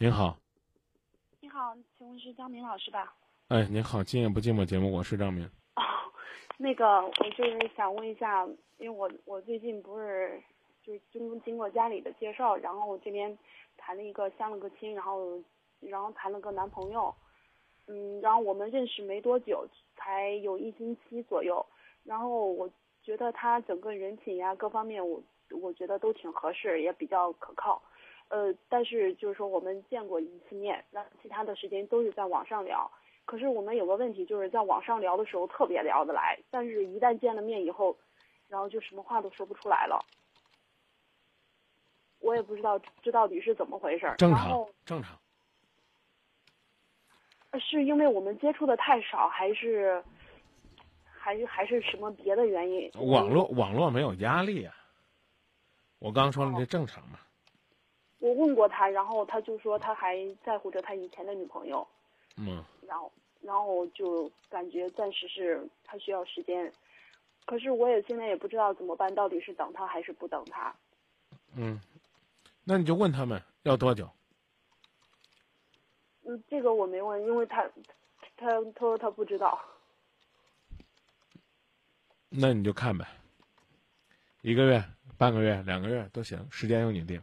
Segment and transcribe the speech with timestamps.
[0.00, 0.36] 您好，
[1.40, 3.12] 你好，请问是张明老师吧？
[3.48, 5.44] 哎，您好，今夜不寂寞节目，我是张明。
[5.74, 5.82] 哦，
[6.56, 10.40] 那个，我就是想问一下，因为我我最近不是
[10.84, 13.36] 就是经经过家里的介绍，然后我这边
[13.76, 15.42] 谈了一个相了个亲，然后
[15.80, 17.12] 然后谈了个男朋友，
[17.88, 21.66] 嗯，然后我们认识没多久，才有一星期左右，
[22.04, 22.70] 然后我
[23.02, 25.20] 觉得他整个人品呀各方面，我
[25.60, 27.82] 我觉得都挺合适，也比较可靠。
[28.28, 32.90] 呃，但是就是说我们见过一次面，那其他的时间都是在网上聊。
[33.24, 37.96] 可是我们有个问题，就是在网上聊的时候特别聊得来，但是一旦见了面以后，
[38.48, 40.02] 然后就什么话都说不出来了。
[42.20, 44.12] 我也不知道这到底是怎么回事。
[44.18, 45.18] 正常，正常。
[47.60, 50.02] 是因为我们接触的太少，还是
[51.04, 52.90] 还是还是什么别的原因？
[52.94, 54.74] 网络网络没有压力啊。
[55.98, 57.18] 我刚说了，这正常嘛。
[58.18, 61.86] 我问过他，然后他就说他还在乎着他以前的女朋友，
[62.36, 66.72] 嗯，然后然后就感觉暂时是他需要时间，
[67.46, 70.74] 可是我也现在也不知道怎么办，到底是等他还是不等他。
[71.54, 71.80] 嗯，
[72.64, 74.10] 那你就问他们要多久？
[76.24, 77.62] 嗯，这个我没问，因为他
[78.36, 79.58] 他他说他不知道。
[82.28, 83.06] 那你就看呗，
[84.42, 84.84] 一个月、
[85.16, 87.22] 半个月、两个月都行，时间由你定。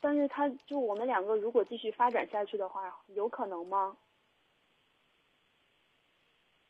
[0.00, 3.96] 但是他就我们两个如果继续发展下去的话，有可能吗？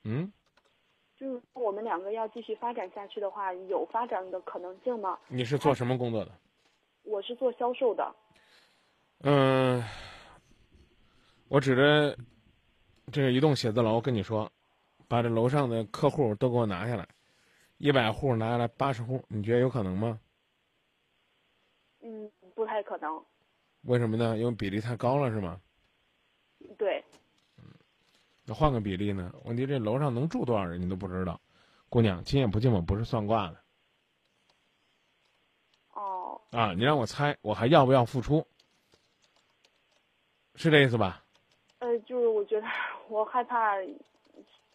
[0.05, 0.33] 嗯，
[1.17, 5.19] 就是我们两个要继续发展下去的话，有发展的可能性吗？
[5.29, 6.33] 你是做什么工作的？
[7.05, 8.15] 我是做销售的。
[9.21, 9.83] 嗯，
[11.49, 12.17] 我指着
[13.13, 14.51] 这个一栋写字楼跟你说，
[15.09, 17.09] 把这楼上的客户都给我拿下来，
[17.79, 20.19] 一百户拿下来八十户，你觉得有可能吗？
[22.93, 23.25] 可能，
[23.85, 24.37] 为什么呢？
[24.37, 25.59] 因为比例太高了，是吗？
[26.77, 27.03] 对。
[27.57, 27.65] 嗯，
[28.45, 29.33] 那换个比例呢？
[29.47, 31.41] 问题这楼上能住多少人，你都不知道。
[31.89, 33.57] 姑娘，今夜不寂寞不是算卦的。
[35.95, 36.39] 哦。
[36.51, 38.47] 啊，你让我猜，我还要不要付出？
[40.57, 41.25] 是这意思吧？
[41.79, 42.67] 呃，就是我觉得
[43.09, 43.81] 我害怕，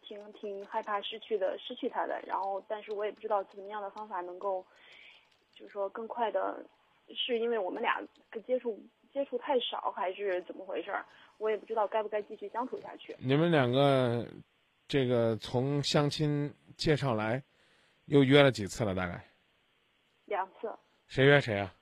[0.02, 2.20] 挺挺害怕失去的，失去他的。
[2.26, 4.66] 然后，但是我也不知道怎么样的方法能够，
[5.54, 6.66] 就是说更快的。
[7.16, 8.02] 是因为我们俩
[8.46, 8.80] 接触
[9.12, 11.06] 接触太少，还是怎么回事儿？
[11.38, 13.16] 我也不知道该不该继续相处下去。
[13.20, 14.28] 你们两个，
[14.88, 17.44] 这个从相亲介绍来，
[18.06, 18.96] 又约了几次了？
[18.96, 19.24] 大概
[20.26, 20.72] 两次。
[21.08, 21.74] 谁约谁啊？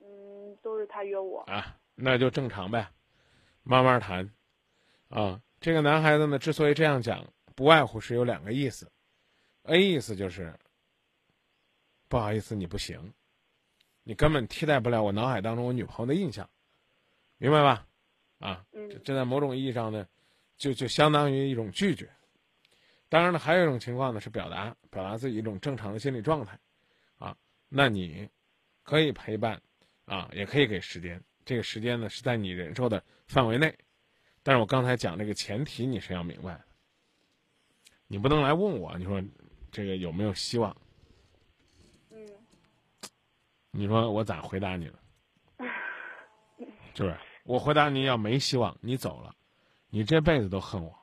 [0.00, 1.40] 嗯，都是他约我。
[1.42, 2.88] 啊，那就正常呗，
[3.62, 4.28] 慢慢谈。
[5.10, 7.24] 啊，这个男孩子呢，之所以这样讲，
[7.54, 8.90] 不外乎是有两个意思。
[9.64, 10.52] A 意思就是，
[12.08, 13.12] 不好意思，你不行。
[14.04, 16.48] 你根本替代不了我脑海当中我女朋友的印象，
[17.38, 17.86] 明白吧？
[18.38, 18.64] 啊，
[19.02, 20.06] 这在某种意义上呢，
[20.56, 22.10] 就就相当于一种拒绝。
[23.08, 26.58] 当然了，还有一种情况呢是表达表达自己一种正常的心理状态，
[27.16, 27.36] 啊，
[27.68, 28.28] 那你
[28.82, 29.62] 可以陪伴，
[30.04, 31.22] 啊，也可以给时间。
[31.46, 33.74] 这个时间呢是在你忍受的范围内，
[34.42, 36.64] 但是我刚才讲这个前提你是要明白的，
[38.06, 39.22] 你不能来问我，你说
[39.70, 40.76] 这个有没有希望？
[43.76, 44.98] 你说我咋回答你了？
[46.94, 47.18] 是不是？
[47.42, 49.34] 我回答你要没希望，你走了，
[49.90, 50.96] 你这辈子都恨我，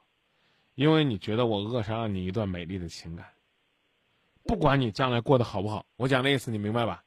[0.76, 3.28] 因为你觉得我扼杀了你一段美丽的情感。
[4.44, 7.04] 不管你将来过得好不好，我讲的意思你明白吧？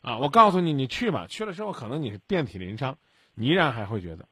[0.00, 2.98] 啊，我告诉你，你去吧，去了之后可能你是遍体鳞伤，
[3.34, 4.26] 你依然还会觉得，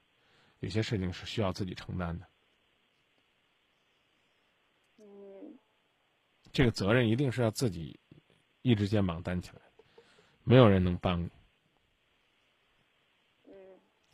[0.61, 2.27] 有些事情是需要自己承担的。
[4.99, 5.59] 嗯，
[6.51, 8.01] 这个责任一定是要自己
[8.63, 9.61] 一只肩膀担起来。
[10.50, 11.31] 没有人能帮你，
[13.47, 13.55] 嗯，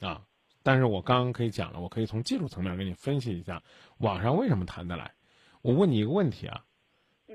[0.06, 0.22] 啊，
[0.62, 3.62] 但是我刚刚可以讲了，我可以从技术层面给你分析一下，
[4.00, 5.14] 网上为什么谈得来。
[5.62, 6.62] 我问你一个问题啊，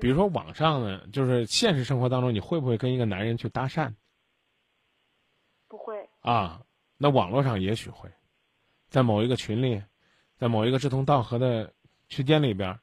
[0.00, 3.92] 比如说网上呢，就是现实生活当中，你会不会跟一个男人去搭讪？
[5.66, 6.08] 不会。
[6.20, 6.62] 啊，
[6.96, 8.08] 那网络上也许会，
[8.88, 9.82] 在某一个群里，
[10.36, 11.74] 在某一个志同道合的
[12.08, 12.78] 区间里边，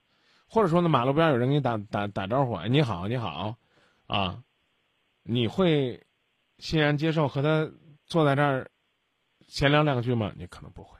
[0.50, 3.56] 或者说呢，马路边有人给你打打打招呼，哎，你好，你好，
[4.08, 4.44] 啊，
[5.24, 6.06] 你会。
[6.60, 7.72] 欣然接受和他
[8.06, 8.70] 坐在这儿
[9.48, 10.32] 闲聊两句吗？
[10.38, 10.98] 你可能不会，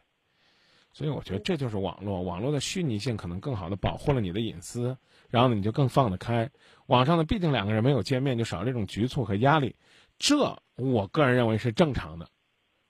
[0.94, 4.98] 所以我觉得这就是网络，网络的虚拟性可能更好的保护了你的隐私，
[5.28, 6.50] 然后呢你就更放得开。
[6.88, 9.76] 网上呢，毕竟两个人没有见面，就少这种局促和压力，
[10.18, 12.28] 这我个人认为是正常的。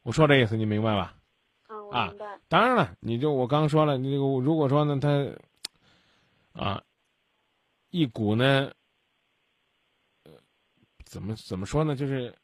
[0.03, 1.15] 我说这意思你明白吧？
[1.67, 2.39] 啊，我明白。
[2.47, 5.27] 当然了，你就我刚说了，你这个如果说呢他
[6.53, 6.83] 啊
[7.89, 8.71] 一股呢，
[10.23, 10.31] 呃，
[11.03, 12.35] 怎么怎么说呢，就是。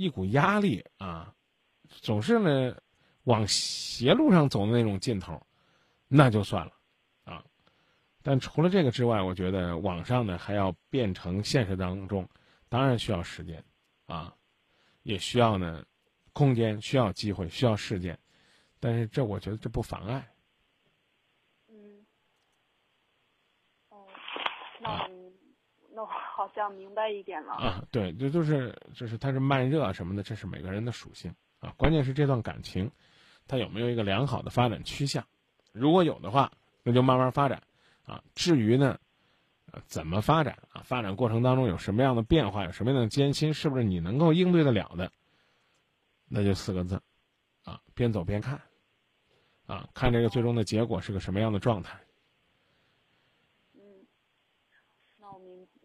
[0.00, 1.34] 一股压力啊，
[1.86, 2.74] 总是呢
[3.24, 5.38] 往邪路上走的那种劲头，
[6.08, 6.72] 那就算了
[7.24, 7.44] 啊。
[8.22, 12.26] 但除了这个之外，我觉得网上呢还要变成现实当中，
[12.70, 13.62] 当然需要时间
[14.06, 14.34] 啊，
[15.02, 15.84] 也需要呢
[16.32, 18.18] 空间，需要机会，需要事件。
[18.78, 20.26] 但是这我觉得这不妨碍。
[21.68, 22.06] 嗯。
[23.90, 24.06] 哦，
[24.80, 25.32] 那我
[25.94, 26.06] 那我
[26.40, 27.52] 好像明白一点了。
[27.52, 31.74] 啊，对，这就是就是它是慢热什么的，这是每个人的属性啊。
[31.76, 32.90] 关键是这段感情，
[33.46, 35.22] 它有没有一个良好的发展趋向？
[35.72, 36.50] 如果有的话，
[36.82, 37.62] 那就慢慢发展
[38.06, 38.24] 啊。
[38.34, 38.98] 至于呢，
[39.70, 40.80] 呃，怎么发展啊？
[40.82, 45.12] 发展过程当中有什么样的变化，有什么样的艰辛，是不是你能够应对得了的？
[46.26, 46.98] 那就四个字，
[47.64, 48.58] 啊，边走边看。
[49.66, 52.00] 啊，看这个最终的结果是个什么样的状态。
[53.74, 53.80] 嗯，
[55.18, 55.30] 那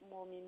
[0.09, 0.47] 我明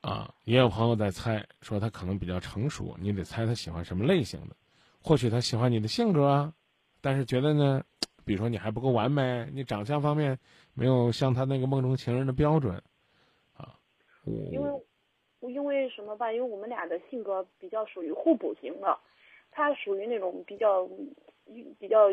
[0.00, 4.56] 啊，也有朋友在猜，说他可能比较成熟，你得猜他喜欢什么类型的。
[5.02, 6.52] 或许他喜欢你的性格啊，
[7.00, 7.82] 但是觉得呢，
[8.24, 10.38] 比如说你还不够完美，你长相方面
[10.74, 12.74] 没有像他那个梦中情人的标准，
[13.56, 13.78] 啊。
[14.24, 14.70] 因为，
[15.40, 16.32] 因为什么吧？
[16.32, 18.98] 因为我们俩的性格比较属于互补型的，
[19.50, 20.88] 他属于那种比较。
[21.78, 22.12] 比较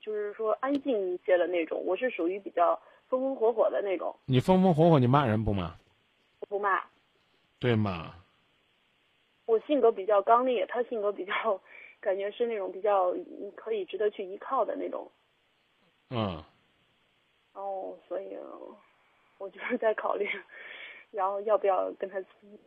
[0.00, 2.74] 就是说安静一些的那种，我是属于比较
[3.08, 4.16] 风风火火的那种。
[4.24, 5.70] 你风风火火，你骂人不骂？
[6.50, 6.82] 不骂。
[7.60, 8.16] 对嘛？
[9.46, 11.60] 我性格比较刚烈，他性格比较，
[12.00, 13.14] 感觉是那种比较
[13.54, 15.10] 可以值得去依靠的那种。
[16.10, 16.44] 嗯。
[17.52, 18.36] 哦，所以，
[19.38, 20.28] 我就是在考虑，
[21.10, 22.18] 然后要不要跟他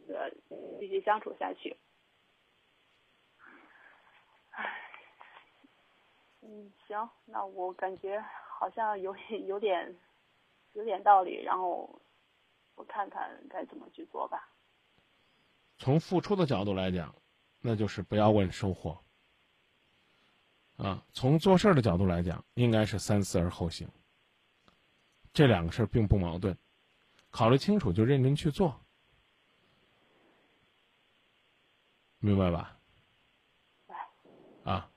[0.08, 0.30] 呃
[0.80, 1.76] 继续相处下去。
[6.42, 8.24] 嗯，行，那我感觉
[8.60, 9.16] 好像有
[9.48, 9.96] 有点
[10.74, 11.90] 有点道理，然后
[12.76, 14.50] 我看看该怎么去做吧。
[15.78, 17.14] 从付出的角度来讲，
[17.60, 19.00] 那就是不要问收获。
[20.78, 23.88] 啊，从做事的角度来讲，应该是三思而后行。
[25.32, 26.58] 这两个事儿并不矛盾，
[27.30, 28.80] 考虑清楚就认真去做，
[32.20, 32.80] 明白吧？
[34.64, 34.90] 啊。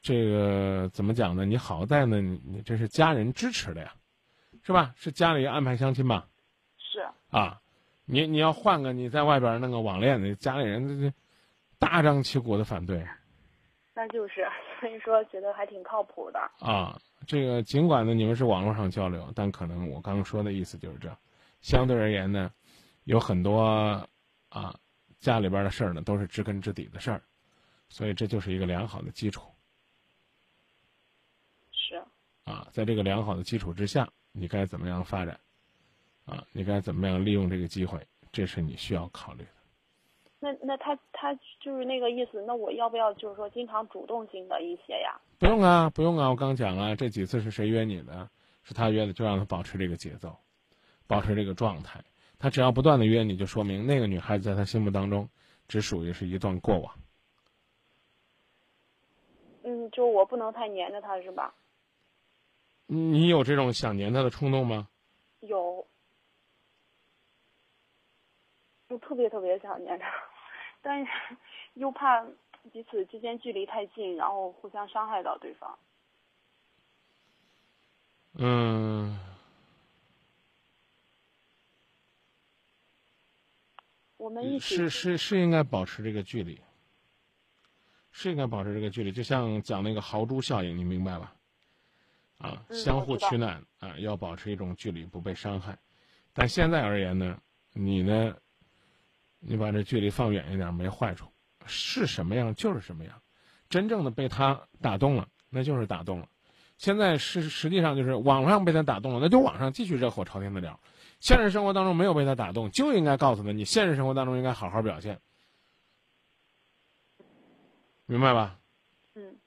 [0.00, 1.44] 这个怎么讲呢？
[1.44, 3.94] 你好在呢，你你这是家人支持的呀，
[4.62, 4.92] 是吧？
[4.96, 6.28] 是家里安排相亲吧？
[7.32, 7.60] 是啊，
[8.04, 11.16] 你你要换个你在外边那个网恋的，家里人这这
[11.78, 13.04] 大张旗鼓的反对。
[13.94, 14.46] 那就是，
[14.80, 16.38] 所以说觉得还挺靠谱的。
[16.60, 21.14] 啊，这个尽管呢你们是网络上交流，但可能我刚刚说的意思就是这，
[21.60, 22.50] 相对而言呢，
[23.04, 24.06] 有很多
[24.48, 24.74] 啊
[25.18, 27.22] 家里边的事儿呢都是知根知底的事儿，
[27.88, 29.50] 所以这就是一个良好的基础。
[31.70, 32.02] 是
[32.44, 35.38] 啊，在这个良好的基础之下，你该怎么样发展？
[36.24, 37.98] 啊，你该怎么样利用这个机会？
[38.32, 39.50] 这是你需要考虑的。
[40.40, 45.20] 那那他他就是那个意思，那我要不要就是说经常主动性的一些呀？
[45.38, 48.28] 不用啊，不用啊，我刚讲了，这几次是谁约你的？
[48.64, 50.36] 是他约的，就让他保持这个节奏，
[51.06, 52.02] 保持这个状态。
[52.38, 55.28] 他只要不断的约你，就说明那个女孩子在他心目当中
[55.68, 56.94] 只属于是一段过往。
[59.64, 61.54] 嗯，就我不能太黏着他，是吧？
[62.86, 64.88] 你有这种想黏他的冲动吗？
[65.40, 65.86] 有，
[68.88, 70.10] 就特别特别想念他，
[70.80, 71.12] 但是
[71.74, 72.24] 又怕
[72.72, 75.78] 彼此之间距离太近，然后互相伤害到对方。
[78.38, 79.18] 嗯。
[84.16, 86.58] 我们一起是是是应该保持这个距离，
[88.12, 91.34] 是应该保持这个距离，就像讲那个豪猪效应，你明白吧？
[92.38, 95.76] 啊，相互取暖啊，要保持一种距离，不被伤害。
[96.32, 97.38] 但现在而言呢，
[97.74, 98.34] 你呢，
[99.44, 101.26] 你把这距离放远一点没坏处，
[101.66, 103.20] 是什么样就是什么样。
[103.68, 106.28] 真正的被他打动了，那就是打动了。
[106.78, 110.78] 现在是实际上就是网上被他打动了，那就网上继续热火朝天的聊。
[111.20, 115.20] 现实生活当中没有被他打动，就应该告诉他，你现实生活当中应该好好表现，
[118.06, 118.58] 明白吧？
[119.14, 119.38] 嗯。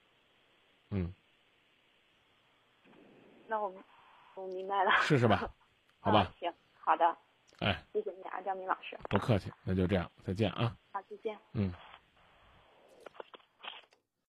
[0.90, 1.14] 嗯。
[3.48, 3.74] 那我
[4.36, 5.50] 我明白了，试试吧，
[6.00, 6.32] 好吧？
[6.40, 7.18] 行，好的。
[7.60, 8.98] 哎，谢谢你啊，张明老师。
[9.10, 10.76] 不客气，那就这样，再见啊。
[10.92, 11.38] 好，再见。
[11.54, 11.74] 嗯。